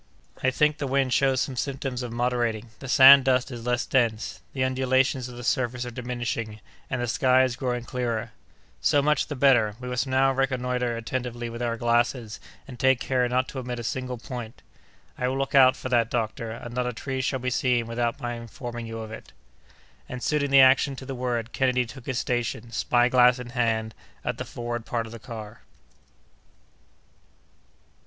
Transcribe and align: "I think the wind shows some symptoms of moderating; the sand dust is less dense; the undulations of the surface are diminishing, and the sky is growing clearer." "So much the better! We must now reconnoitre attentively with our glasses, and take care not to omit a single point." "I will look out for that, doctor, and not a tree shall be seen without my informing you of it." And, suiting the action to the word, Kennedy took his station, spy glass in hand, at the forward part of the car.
"I 0.41 0.49
think 0.49 0.79
the 0.79 0.87
wind 0.87 1.13
shows 1.13 1.41
some 1.41 1.55
symptoms 1.55 2.01
of 2.01 2.11
moderating; 2.11 2.71
the 2.79 2.89
sand 2.89 3.25
dust 3.25 3.51
is 3.51 3.67
less 3.67 3.85
dense; 3.85 4.41
the 4.51 4.63
undulations 4.63 5.29
of 5.29 5.37
the 5.37 5.43
surface 5.43 5.85
are 5.85 5.91
diminishing, 5.91 6.59
and 6.89 6.99
the 6.99 7.07
sky 7.07 7.43
is 7.43 7.55
growing 7.55 7.83
clearer." 7.83 8.31
"So 8.81 9.03
much 9.03 9.27
the 9.27 9.35
better! 9.35 9.75
We 9.79 9.87
must 9.87 10.07
now 10.07 10.31
reconnoitre 10.31 10.97
attentively 10.97 11.51
with 11.51 11.61
our 11.61 11.77
glasses, 11.77 12.39
and 12.67 12.79
take 12.79 12.99
care 12.99 13.29
not 13.29 13.47
to 13.49 13.59
omit 13.59 13.77
a 13.77 13.83
single 13.83 14.17
point." 14.17 14.63
"I 15.19 15.27
will 15.27 15.37
look 15.37 15.53
out 15.53 15.75
for 15.75 15.89
that, 15.89 16.09
doctor, 16.09 16.49
and 16.49 16.73
not 16.73 16.87
a 16.87 16.93
tree 16.93 17.21
shall 17.21 17.37
be 17.37 17.51
seen 17.51 17.85
without 17.85 18.19
my 18.19 18.33
informing 18.33 18.87
you 18.87 18.97
of 19.01 19.11
it." 19.11 19.33
And, 20.09 20.23
suiting 20.23 20.49
the 20.49 20.61
action 20.61 20.95
to 20.95 21.05
the 21.05 21.13
word, 21.13 21.51
Kennedy 21.53 21.85
took 21.85 22.07
his 22.07 22.17
station, 22.17 22.71
spy 22.71 23.07
glass 23.07 23.37
in 23.37 23.49
hand, 23.51 23.93
at 24.25 24.39
the 24.39 24.45
forward 24.45 24.83
part 24.83 25.05
of 25.05 25.11
the 25.11 25.19
car. 25.19 25.61